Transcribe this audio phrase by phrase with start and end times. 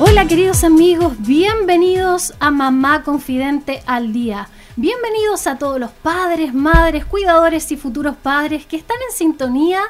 [0.00, 4.48] Hola queridos amigos, bienvenidos a Mamá Confidente al Día.
[4.74, 9.82] Bienvenidos a todos los padres, madres, cuidadores y futuros padres que están en sintonía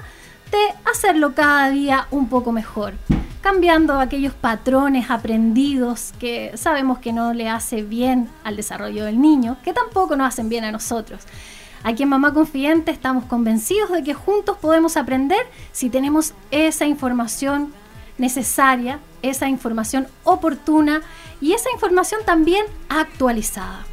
[0.50, 2.92] de hacerlo cada día un poco mejor,
[3.40, 9.56] cambiando aquellos patrones aprendidos que sabemos que no le hace bien al desarrollo del niño,
[9.64, 11.22] que tampoco nos hacen bien a nosotros.
[11.82, 17.72] Aquí en Mamá Confidente estamos convencidos de que juntos podemos aprender si tenemos esa información
[18.18, 21.02] necesaria, esa información oportuna
[21.40, 23.86] y esa información también actualizada.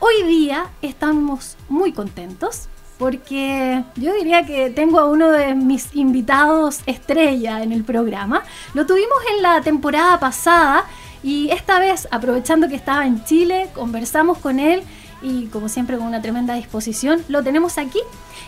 [0.00, 6.80] Hoy día estamos muy contentos porque yo diría que tengo a uno de mis invitados
[6.86, 8.42] estrella en el programa.
[8.74, 10.84] Lo tuvimos en la temporada pasada
[11.22, 14.82] y esta vez, aprovechando que estaba en Chile, conversamos con él
[15.22, 18.00] y como siempre con una tremenda disposición, lo tenemos aquí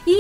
[0.07, 0.17] y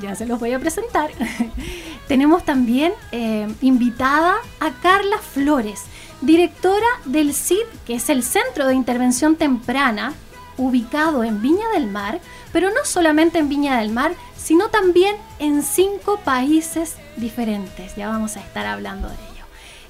[0.00, 1.10] ya se los voy a presentar.
[2.08, 5.84] Tenemos también eh, invitada a Carla Flores,
[6.20, 10.14] directora del CID, que es el Centro de Intervención Temprana,
[10.56, 12.20] ubicado en Viña del Mar,
[12.52, 17.96] pero no solamente en Viña del Mar, sino también en cinco países diferentes.
[17.96, 19.44] Ya vamos a estar hablando de ello.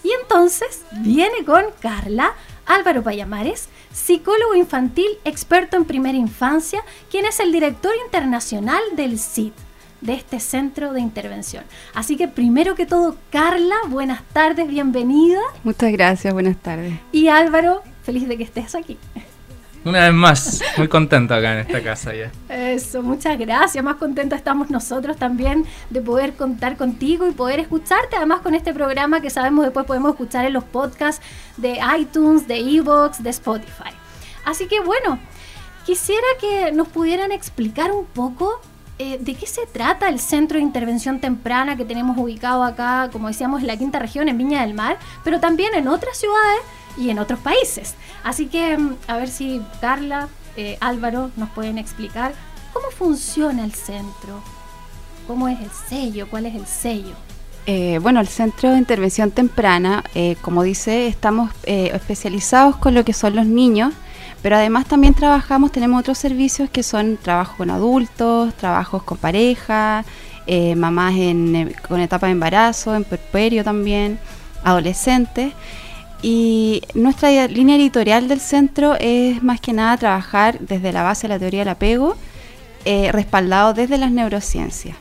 [0.04, 2.34] Y entonces viene con Carla
[2.66, 9.52] Álvaro Payamares, psicólogo infantil experto en primera infancia, quien es el director internacional del CID
[10.02, 11.64] de este centro de intervención.
[11.94, 15.40] Así que primero que todo, Carla, buenas tardes, bienvenida.
[15.64, 16.92] Muchas gracias, buenas tardes.
[17.12, 18.98] Y Álvaro, feliz de que estés aquí.
[19.84, 22.30] Una vez más, muy contento acá en esta casa ya.
[22.48, 23.82] Eso, muchas gracias.
[23.82, 28.14] Más contentos estamos nosotros también de poder contar contigo y poder escucharte.
[28.16, 31.24] Además, con este programa que sabemos después podemos escuchar en los podcasts
[31.56, 33.90] de iTunes, de Evox, de Spotify.
[34.44, 35.18] Así que bueno,
[35.84, 38.60] quisiera que nos pudieran explicar un poco
[39.02, 43.26] eh, ¿de qué se trata el centro de intervención temprana que tenemos ubicado acá, como
[43.26, 46.60] decíamos, en la quinta región, en Viña del Mar, pero también en otras ciudades
[46.96, 47.96] y en otros países?
[48.22, 52.32] Así que mm, a ver si Carla, eh, Álvaro nos pueden explicar
[52.72, 54.40] cómo funciona el centro,
[55.26, 57.14] cómo es el sello, cuál es el sello.
[57.66, 60.04] Eh, bueno, el Centro de Intervención Temprana,
[60.40, 63.94] como dice, estamos especializados con lo que son los niños
[64.42, 70.04] pero además también trabajamos, tenemos otros servicios que son trabajo con adultos, trabajos con pareja,
[70.48, 74.18] eh, mamás en, eh, con etapa de embarazo, en perperio también,
[74.64, 75.52] adolescentes.
[76.22, 81.34] Y nuestra línea editorial del centro es más que nada trabajar desde la base de
[81.34, 82.16] la teoría del apego,
[82.84, 84.96] eh, respaldado desde las neurociencias.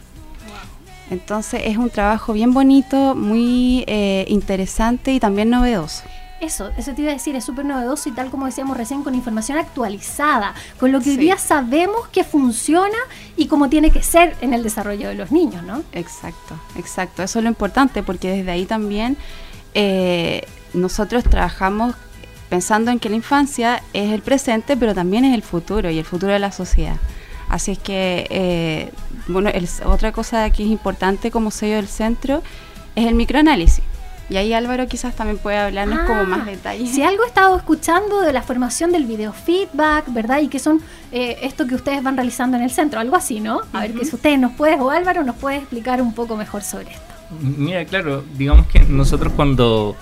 [1.09, 3.83] Entonces es un trabajo bien bonito, muy
[4.27, 6.03] interesante y también novedoso.
[6.41, 9.13] Eso, eso te iba a decir, es súper novedoso y tal como decíamos recién, con
[9.13, 12.97] información actualizada, con lo que hoy día sabemos que funciona
[13.37, 15.83] y cómo tiene que ser en el desarrollo de los niños, ¿no?
[15.91, 17.21] Exacto, exacto.
[17.21, 19.17] Eso es lo importante porque desde ahí también
[19.75, 21.93] eh, nosotros trabajamos
[22.49, 26.05] pensando en que la infancia es el presente, pero también es el futuro y el
[26.05, 26.97] futuro de la sociedad.
[27.49, 28.91] Así es que, eh,
[29.27, 29.51] bueno,
[29.85, 32.41] otra cosa que es importante como sello del centro
[32.95, 33.83] es el microanálisis.
[34.31, 36.91] Y ahí Álvaro quizás también puede hablarnos como más ah, detalles.
[36.91, 40.39] Si algo he estado escuchando de la formación del video feedback, ¿verdad?
[40.39, 40.81] Y que son
[41.11, 43.59] eh, esto que ustedes van realizando en el centro, algo así, ¿no?
[43.73, 46.63] A ver, que si ustedes nos pueden, o Álvaro nos puede explicar un poco mejor
[46.63, 47.13] sobre esto.
[47.41, 49.97] Mira, claro, digamos que nosotros cuando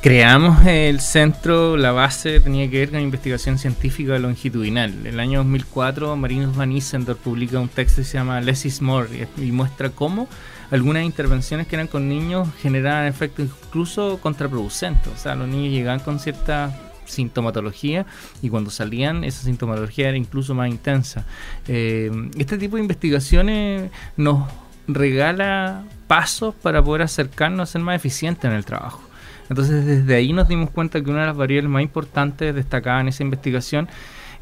[0.00, 4.94] creamos el centro, la base tenía que ver con investigación científica longitudinal.
[5.00, 8.80] En el año 2004, Marinus Van Isendorf publica un texto que se llama Less is
[8.80, 10.26] More y muestra cómo
[10.72, 15.12] algunas intervenciones que eran con niños generaban efectos incluso contraproducentes.
[15.12, 16.74] O sea, los niños llegaban con cierta
[17.04, 18.06] sintomatología
[18.40, 21.26] y cuando salían esa sintomatología era incluso más intensa.
[21.68, 24.48] Eh, este tipo de investigaciones nos
[24.88, 29.02] regala pasos para poder acercarnos a ser más eficientes en el trabajo.
[29.50, 33.08] Entonces desde ahí nos dimos cuenta que una de las variables más importantes destacadas en
[33.08, 33.88] esa investigación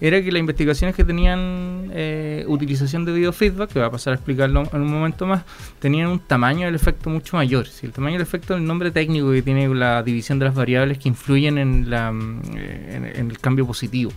[0.00, 4.16] era que las investigaciones que tenían eh, utilización de biofeedback, que va a pasar a
[4.16, 5.42] explicarlo en un momento más,
[5.78, 7.66] tenían un tamaño del efecto mucho mayor.
[7.66, 10.54] Si el tamaño del efecto es el nombre técnico que tiene la división de las
[10.54, 12.12] variables que influyen en, la,
[12.56, 14.12] eh, en, el cambio positivo.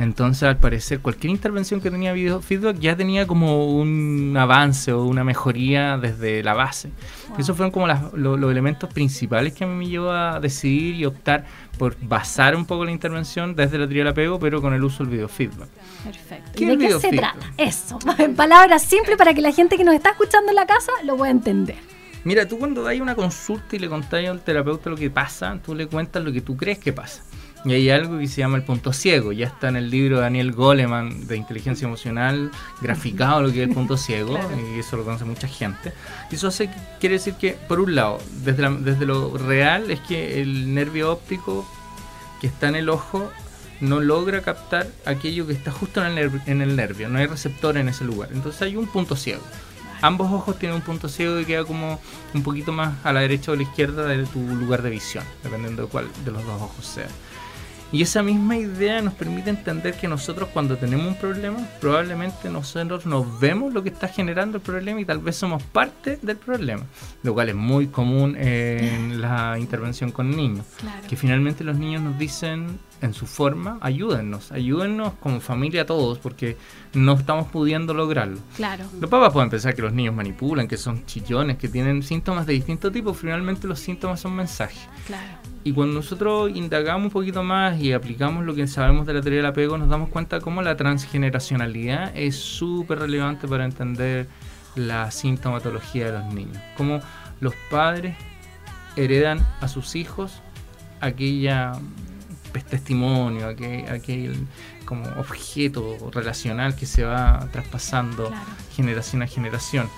[0.00, 5.24] Entonces, al parecer, cualquier intervención que tenía biofeedback ya tenía como un avance o una
[5.24, 6.90] mejoría desde la base.
[7.38, 11.44] Esos fueron como los elementos principales que a mí me llevó a decidir y optar
[11.78, 15.04] por basar un poco la intervención desde la teoría del apego, pero con el uso
[15.04, 15.68] del biofeedback.
[16.04, 16.62] Perfecto.
[16.62, 17.52] ¿Y de qué se trata?
[17.56, 20.92] Eso, en palabras simples para que la gente que nos está escuchando en la casa
[21.04, 21.76] lo pueda entender.
[22.24, 25.76] Mira, tú cuando hay una consulta y le contáis al terapeuta lo que pasa, tú
[25.76, 27.22] le cuentas lo que tú crees que pasa.
[27.66, 29.32] Y hay algo que se llama el punto ciego.
[29.32, 33.68] Ya está en el libro de Daniel Goleman de inteligencia emocional graficado lo que es
[33.68, 34.38] el punto ciego.
[34.76, 35.92] Y eso lo conoce mucha gente.
[36.30, 36.70] Y eso hace,
[37.00, 41.68] quiere decir que, por un lado, desde, desde lo real es que el nervio óptico
[42.40, 43.32] que está en el ojo
[43.80, 47.08] no logra captar aquello que está justo en el, en el nervio.
[47.08, 48.28] No hay receptor en ese lugar.
[48.32, 49.42] Entonces hay un punto ciego
[50.02, 51.98] ambos ojos tienen un punto ciego que queda como
[52.34, 55.24] un poquito más a la derecha o a la izquierda de tu lugar de visión,
[55.42, 57.08] dependiendo de cuál de los dos ojos sea.
[57.92, 63.06] Y esa misma idea nos permite entender que nosotros cuando tenemos un problema, probablemente nosotros
[63.06, 66.82] nos vemos lo que está generando el problema y tal vez somos parte del problema,
[67.22, 70.66] lo cual es muy común en la intervención con niños,
[71.08, 76.56] que finalmente los niños nos dicen en su forma, ayúdennos, ayúdennos como familia todos, porque
[76.94, 78.38] no estamos pudiendo lograrlo.
[78.56, 78.84] Claro.
[79.00, 82.54] Los papás pueden pensar que los niños manipulan, que son chillones, que tienen síntomas de
[82.54, 84.88] distinto tipo, finalmente los síntomas son mensajes.
[85.06, 85.38] Claro.
[85.64, 89.38] Y cuando nosotros indagamos un poquito más y aplicamos lo que sabemos de la teoría
[89.38, 94.28] del apego, nos damos cuenta cómo la transgeneracionalidad es súper relevante para entender
[94.76, 96.58] la sintomatología de los niños.
[96.76, 97.00] Cómo
[97.40, 98.16] los padres
[98.94, 100.40] heredan a sus hijos
[101.00, 101.72] aquella
[102.64, 104.46] testimonio, aquel,
[104.84, 108.30] como objeto relacional que se va traspasando
[108.74, 109.88] generación a generación.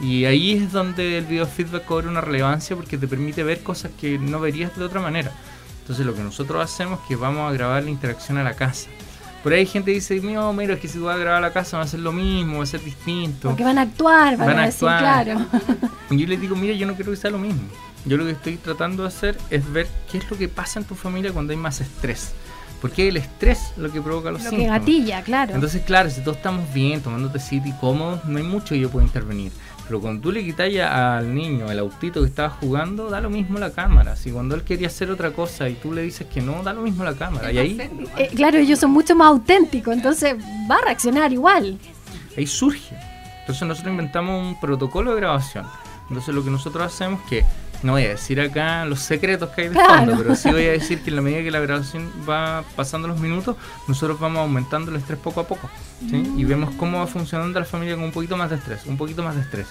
[0.00, 4.18] Y ahí es donde el biofeedback cobra una relevancia porque te permite ver cosas que
[4.18, 5.30] no verías de otra manera.
[5.82, 8.88] Entonces lo que nosotros hacemos es que vamos a grabar la interacción a la casa.
[9.42, 11.38] Por ahí hay gente que dice, no, mira, es que si tú vas a grabar
[11.38, 13.48] a la casa va a ser lo mismo, va a ser distinto.
[13.48, 15.46] Porque van a actuar, van, a, decir, claro.
[16.10, 17.62] Y yo les digo, mira, yo no quiero que sea lo mismo.
[18.04, 20.86] Yo lo que estoy tratando de hacer es ver qué es lo que pasa en
[20.86, 22.32] tu familia cuando hay más estrés.
[22.80, 24.80] Porque el estrés lo que provoca los lo síntomas.
[24.80, 25.54] que gatilla, claro.
[25.54, 29.04] Entonces, claro, si todos estamos bien, tomándote y cómodos, no hay mucho que yo pueda
[29.04, 29.52] intervenir.
[29.86, 33.28] Pero cuando tú le quitas ya al niño el autito que estaba jugando, da lo
[33.28, 34.14] mismo la cámara.
[34.14, 36.82] Si cuando él quería hacer otra cosa y tú le dices que no, da lo
[36.82, 37.52] mismo la cámara.
[37.52, 37.90] Y ahí.
[38.16, 40.36] Eh, claro, ellos son mucho más auténticos, entonces
[40.70, 41.76] va a reaccionar igual.
[42.36, 42.94] Ahí surge.
[43.40, 45.66] Entonces nosotros inventamos un protocolo de grabación.
[46.08, 47.44] Entonces lo que nosotros hacemos es que
[47.82, 50.72] no voy a decir acá los secretos que hay de fondo, pero sí voy a
[50.72, 53.56] decir que en la medida que la grabación va pasando los minutos,
[53.88, 55.70] nosotros vamos aumentando el estrés poco a poco.
[56.02, 59.22] Y vemos cómo va funcionando la familia con un poquito más de estrés, un poquito
[59.22, 59.66] más de estrés.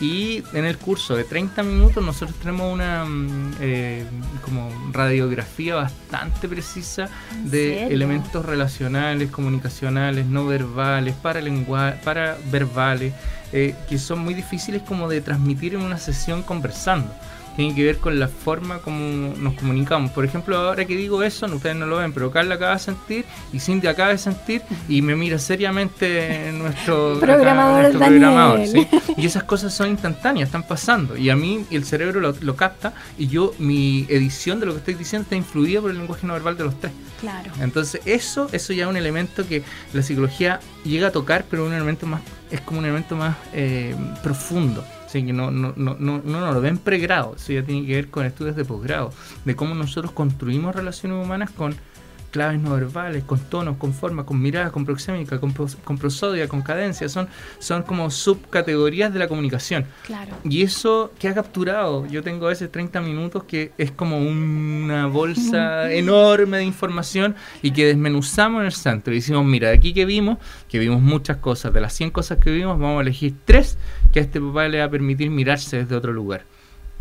[0.00, 4.04] Y en el curso de 30 minutos nosotros tenemos una mm, eh,
[4.44, 7.08] como radiografía bastante precisa
[7.44, 11.40] de elementos relacionales, comunicacionales, no verbales, para,
[12.04, 13.14] para verbales,
[13.52, 17.12] eh, que son muy difíciles como de transmitir en una sesión conversando
[17.56, 20.10] tiene que ver con la forma como nos comunicamos.
[20.10, 23.24] Por ejemplo, ahora que digo eso, ustedes no lo ven, pero Carla acaba de sentir
[23.52, 28.60] y Cindy acaba de sentir y me mira seriamente nuestro programador.
[29.16, 31.16] Y esas cosas son instantáneas, están pasando.
[31.16, 34.94] Y a mí el cerebro lo, capta y yo, mi edición de lo que estoy
[34.94, 36.92] diciendo está influida por el lenguaje no verbal de los tres.
[37.20, 37.50] Claro.
[37.60, 39.62] Entonces, eso, eso ya es un elemento que
[39.92, 42.20] la psicología llega a tocar, pero un elemento más,
[42.50, 46.78] es como un elemento más eh, profundo que no, no, no, no, no lo ven
[46.78, 49.12] pregrado, eso ya tiene que ver con estudios de posgrado,
[49.44, 51.74] de cómo nosotros construimos relaciones humanas con
[52.32, 56.62] claves no verbales, con tonos, con formas, con miradas, con proxémica, con, con prosodia, con
[56.62, 57.28] cadencia, son,
[57.60, 59.86] son como subcategorías de la comunicación.
[60.04, 60.32] Claro.
[60.42, 65.06] Y eso que ha capturado, yo tengo a veces 30 minutos que es como una
[65.06, 69.92] bolsa enorme de información y que desmenuzamos en el centro y decimos, mira, de aquí
[69.92, 73.34] que vimos, que vimos muchas cosas, de las 100 cosas que vimos, vamos a elegir
[73.44, 73.76] tres
[74.12, 76.44] que a este papá le va a permitir mirarse desde otro lugar.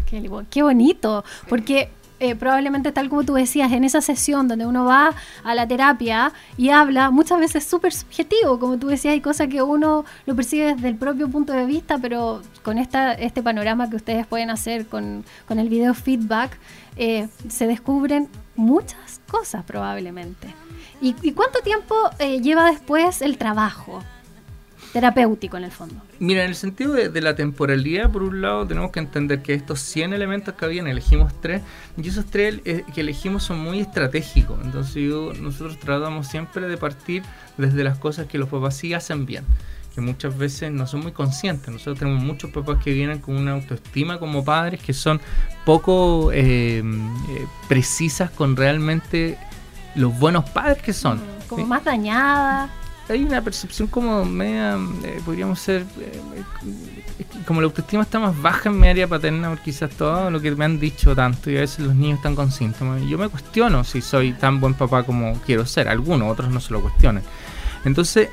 [0.10, 1.90] Qué, qué bonito, porque
[2.22, 6.32] eh, probablemente tal como tú decías, en esa sesión donde uno va a la terapia
[6.56, 10.76] y habla, muchas veces súper subjetivo, como tú decías, hay cosas que uno lo percibe
[10.76, 14.86] desde el propio punto de vista, pero con esta, este panorama que ustedes pueden hacer
[14.86, 16.60] con, el video feedback,
[16.96, 20.54] eh, se descubren muchas cosas probablemente.
[21.02, 24.04] ¿Y, cuánto tiempo eh, lleva después el trabajo?
[24.92, 25.96] Terapéutico en el fondo.
[26.20, 29.80] Mira, en el sentido de, la temporalidad, por un lado, tenemos que entender que estos
[29.80, 31.62] 100 elementos que habían, elegimos tres,
[31.98, 34.60] y esos tres eh, que elegimos son muy estratégicos.
[34.64, 37.24] Entonces, nosotros tratamos siempre de partir
[37.58, 39.46] desde las cosas que los papás sí hacen bien
[39.94, 41.68] que muchas veces no son muy conscientes.
[41.68, 45.20] Nosotros tenemos muchos papás que vienen con una autoestima como padres que son
[45.66, 46.84] poco eh, eh,
[47.68, 49.38] precisas con realmente
[49.96, 51.22] los buenos padres que son.
[51.50, 52.70] Como más dañadas
[53.10, 55.86] hay una percepción como media, eh, podríamos ser,
[57.46, 60.52] como la autoestima está más baja en mi área paterna, porque quizás todo lo que
[60.52, 63.02] me han dicho tanto y a veces los niños están con síntomas.
[63.04, 66.74] Yo me cuestiono si soy tan buen papá como quiero ser, algunos, otros no se
[66.74, 67.24] lo cuestionan.
[67.84, 68.30] Entonces,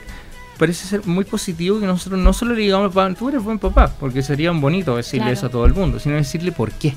[0.59, 4.23] parece ser muy positivo que nosotros no solo le digamos, tú eres buen papá, porque
[4.23, 6.95] sería un bonito decirle eso a todo el mundo, sino decirle por qué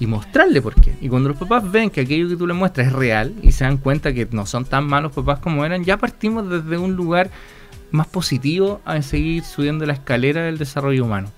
[0.00, 0.94] y mostrarle por qué.
[1.00, 3.64] Y cuando los papás ven que aquello que tú le muestras es real y se
[3.64, 7.30] dan cuenta que no son tan malos papás como eran, ya partimos desde un lugar
[7.90, 11.30] más positivo a seguir subiendo la escalera del desarrollo humano.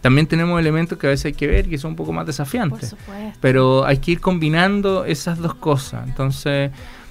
[0.00, 2.96] También tenemos elementos que a veces hay que ver que son un poco más desafiantes.
[3.40, 6.06] Pero hay que ir combinando esas dos cosas.
[6.06, 6.70] Entonces,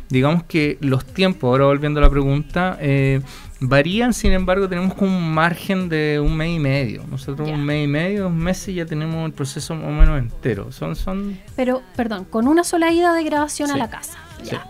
[0.10, 3.22] digamos que los tiempos, ahora volviendo a la pregunta, eh,
[3.60, 7.04] Varían, sin embargo, tenemos como un margen de un mes y medio.
[7.10, 10.72] Nosotros un mes y medio, dos meses ya tenemos el proceso más o menos entero.
[10.72, 11.40] Son, son...
[11.56, 14.20] Pero, perdón, con una sola ida de grabación a la casa.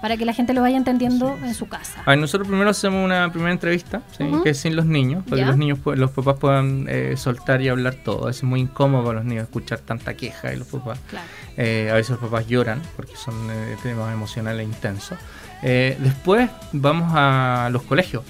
[0.01, 2.01] para que la gente lo vaya entendiendo en su casa.
[2.06, 4.03] A nosotros primero hacemos una primera entrevista,
[4.44, 7.67] que es sin los niños, para que los niños, los papás puedan eh, soltar y
[7.67, 8.29] hablar todo.
[8.29, 11.00] Es muy incómodo para los niños escuchar tanta queja y los papás.
[11.58, 15.17] Eh, a veces los papás lloran porque son eh, temas emocionales intensos.
[15.62, 18.24] después vamos a los colegios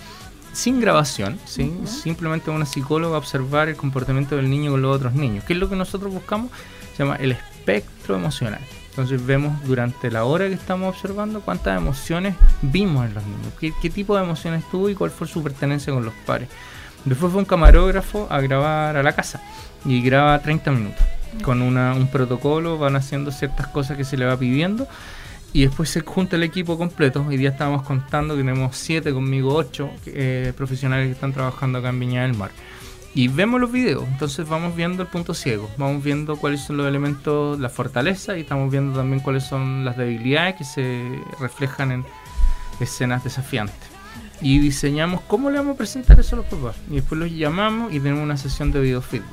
[0.58, 1.72] sin grabación, ¿sí?
[1.86, 5.44] simplemente una psicóloga observar el comportamiento del niño con los otros niños.
[5.44, 6.50] ¿Qué es lo que nosotros buscamos?
[6.96, 8.60] Se llama el espectro emocional.
[8.90, 12.34] Entonces vemos durante la hora que estamos observando cuántas emociones
[12.64, 16.04] vimos en los niños, qué, tipo de emociones tuvo y cuál fue su pertenencia con
[16.04, 16.50] los padres.
[17.06, 19.40] Después fue un camarógrafo a grabar a la casa
[19.86, 21.06] y graba 30 minutos.
[21.44, 24.88] Con un protocolo van haciendo ciertas cosas que se le va pidiendo
[25.54, 27.25] y después se junta el equipo completo.
[27.27, 31.89] Hoy día estábamos contando que tenemos siete, conmigo ocho eh, profesionales que están trabajando acá
[31.89, 32.51] en Viña del Mar.
[33.16, 36.88] Y vemos los videos, entonces vamos viendo el punto ciego, vamos viendo cuáles son los
[36.88, 42.06] elementos, la fortaleza y estamos viendo también cuáles son las debilidades que se reflejan en
[42.80, 43.89] escenas desafiantes.
[44.39, 46.75] Y diseñamos cómo le vamos a presentar eso a los papás.
[46.92, 49.27] Y después los llamamos y tenemos una sesión de video feedback,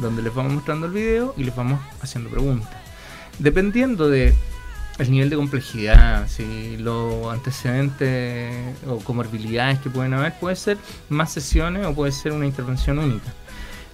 [0.00, 2.70] donde les vamos mostrando el video y les vamos haciendo preguntas.
[3.38, 4.34] Dependiendo de
[4.98, 8.52] el nivel de complejidad, si los antecedentes
[8.86, 10.76] o comorbilidades que pueden haber, puede ser
[11.08, 13.32] más sesiones o puede ser una intervención única.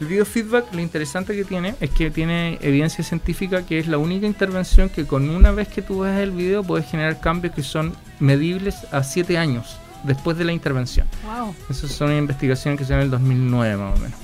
[0.00, 4.26] El biofeedback, lo interesante que tiene es que tiene evidencia científica que es la única
[4.26, 7.94] intervención que con una vez que tú ves el video puedes generar cambios que son
[8.18, 11.06] medibles a 7 años después de la intervención.
[11.24, 11.54] Wow.
[11.70, 14.18] Esas son investigaciones que se en el 2009 más o menos.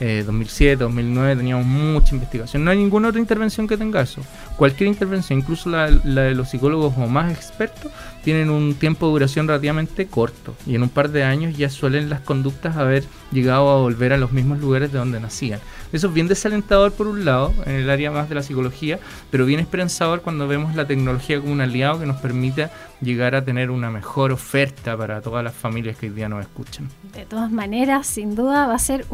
[0.00, 2.64] 2007, eh, 2009 teníamos mucha investigación.
[2.64, 4.20] No hay ninguna otra intervención que tenga eso.
[4.56, 7.90] Cualquier intervención, incluso la, de los psicólogos o más expertos,
[8.22, 12.08] tienen un tiempo de duración relativamente corto y en un par de años ya suelen
[12.08, 15.60] las conductas haber llegado a volver a los mismos lugares de donde nacían.
[15.92, 18.98] Eso es bien desalentador por un lado, en el área más de la psicología,
[19.30, 22.70] pero bien esperanzador cuando vemos la tecnología como un aliado que nos permita
[23.00, 26.88] llegar a tener una mejor oferta para todas las familias que hoy día nos escuchan.
[27.12, 29.04] De todas maneras, sin duda va a ser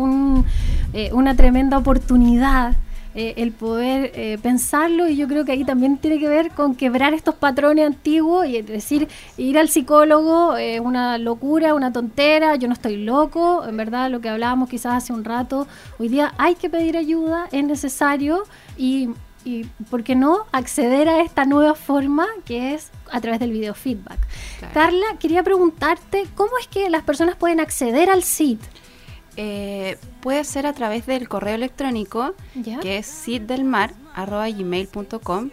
[0.92, 2.76] eh, una tremenda oportunidad
[3.14, 6.76] eh, el poder eh, pensarlo y yo creo que ahí también tiene que ver con
[6.76, 12.54] quebrar estos patrones antiguos y es decir, ir al psicólogo es una locura, una tontera,
[12.54, 15.66] yo no estoy loco, en verdad lo que hablábamos quizás hace un rato,
[15.98, 18.44] hoy día hay que pedir ayuda, es necesario
[18.76, 19.08] y,
[19.44, 20.44] y ¿por qué no?
[20.52, 24.20] acceder a esta nueva forma que es a través del video feedback.
[24.72, 28.60] Carla, quería preguntarte, ¿cómo es que las personas pueden acceder al SIT?
[29.42, 32.34] Eh, puede ser a través del correo electrónico,
[32.82, 35.50] que es sitdelmar.gmail.com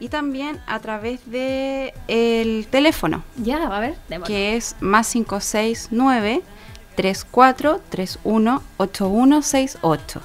[0.00, 3.22] y también a través de el teléfono.
[3.36, 3.94] Ya, a ver,
[4.26, 6.42] que es más 569
[6.96, 10.20] 3431 8168.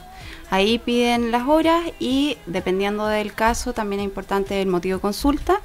[0.50, 5.62] Ahí piden las horas y dependiendo del caso, también es importante el motivo de consulta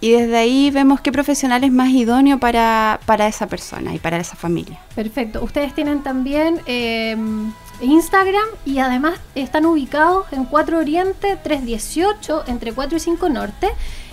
[0.00, 4.36] y desde ahí vemos qué profesional es más idóneo para, esa persona y para esa
[4.36, 4.78] familia.
[4.94, 5.42] Perfecto.
[5.42, 12.96] Ustedes tienen también em, Instagram y además están ubicados en 4 Oriente 318 entre 4
[12.96, 13.68] y 5 Norte.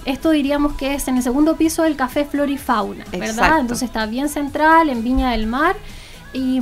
[0.05, 3.59] Esto diríamos que es en el segundo piso del Café Florifauna, ¿verdad?
[3.59, 5.75] Entonces está bien central, en Viña del Mar.
[6.33, 6.61] Y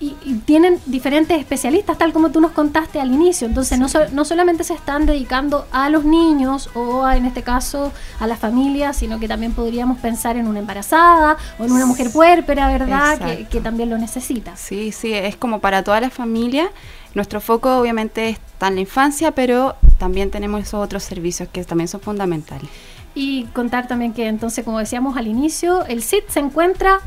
[0.00, 3.46] mm, y, tienen diferentes especialistas, tal como tú nos contaste al inicio.
[3.46, 8.26] Entonces, no, no solamente se están dedicando a los niños o en este caso a
[8.26, 12.68] la familia, sino que también podríamos pensar en una embarazada o en una mujer puérpera,
[12.68, 13.18] ¿verdad?
[13.18, 14.56] Que, que, también lo necesita.
[14.56, 16.70] Sí, sí, es como para toda la familia.
[17.14, 21.88] Nuestro foco obviamente está en la infancia, pero también tenemos esos otros servicios que también
[21.88, 22.68] son fundamentales.
[23.14, 27.00] Y contar también que entonces, como decíamos al inicio, el SIT se encuentra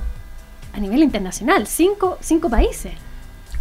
[0.74, 2.94] a nivel internacional, cinco, cinco países.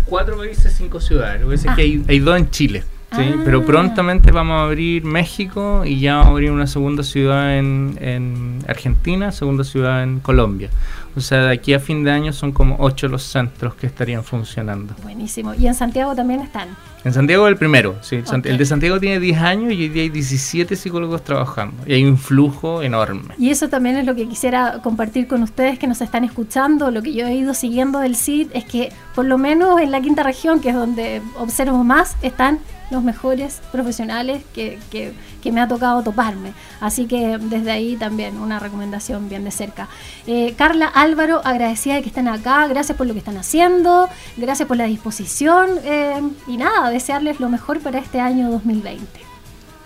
[0.05, 1.41] Cuatro países, cinco ciudades.
[1.43, 2.85] Lo que que hay, hay dos en Chile.
[3.13, 3.23] ¿Sí?
[3.23, 3.43] Ah.
[3.45, 7.99] Pero prontamente vamos a abrir México y ya vamos a abrir una segunda ciudad en,
[8.01, 10.71] en Argentina, segunda ciudad en Colombia.
[11.19, 14.23] O sea, de aquí a fin de año son como ocho los centros que estarían
[14.23, 14.95] funcionando.
[15.03, 15.53] Buenísimo.
[15.53, 16.69] ¿Y en Santiago también están?
[17.05, 18.23] En Santiago el primero, sí.
[18.45, 21.77] El de Santiago tiene 10 años y hoy día hay 17 psicólogos trabajando.
[21.87, 23.35] Y hay un flujo enorme.
[23.37, 26.91] Y eso también es lo que quisiera compartir con ustedes que nos están escuchando.
[26.93, 30.01] Lo que yo he ido siguiendo del CID es que por lo menos en la
[30.01, 35.69] quinta región, que es donde observo más, están los mejores profesionales que, que, me ha
[35.69, 36.53] tocado toparme.
[36.81, 39.89] Así que desde ahí también una recomendación bien de cerca.
[40.27, 44.69] Eh, Carla Álvaro, agradecida de que estén acá, gracias por lo que están haciendo, gracias
[44.69, 49.07] por la disposición eh, y nada, desearles lo mejor para este año 2020.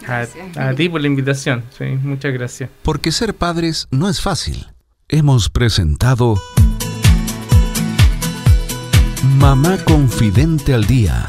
[0.09, 2.71] A, a, ti por la invitación, sí, muchas gracias.
[2.83, 4.67] Porque ser padres no es fácil.
[5.09, 6.41] Hemos presentado
[9.39, 11.29] Mamá Confidente al Día